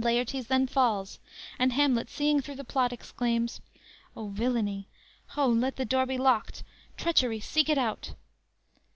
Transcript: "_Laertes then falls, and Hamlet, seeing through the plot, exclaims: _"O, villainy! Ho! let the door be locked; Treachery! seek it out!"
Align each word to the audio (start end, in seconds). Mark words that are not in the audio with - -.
"_Laertes 0.04 0.48
then 0.48 0.66
falls, 0.66 1.20
and 1.60 1.72
Hamlet, 1.72 2.10
seeing 2.10 2.42
through 2.42 2.56
the 2.56 2.64
plot, 2.64 2.92
exclaims: 2.92 3.60
_"O, 4.16 4.26
villainy! 4.30 4.88
Ho! 5.28 5.46
let 5.46 5.76
the 5.76 5.84
door 5.84 6.06
be 6.06 6.18
locked; 6.18 6.64
Treachery! 6.96 7.38
seek 7.38 7.68
it 7.68 7.78
out!" 7.78 8.14